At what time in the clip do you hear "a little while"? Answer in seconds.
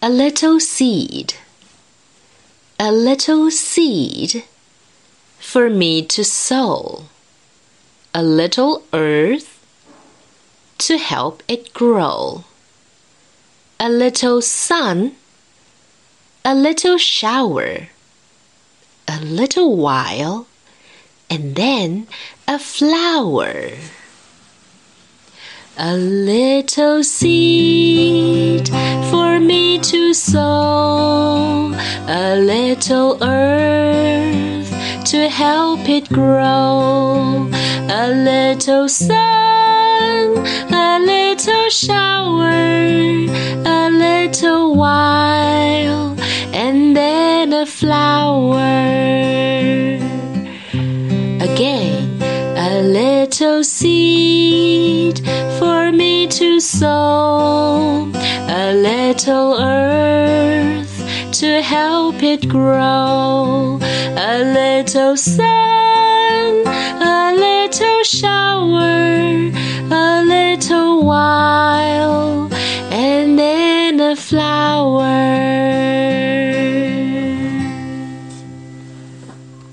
19.08-20.46, 43.76-46.16, 69.90-72.52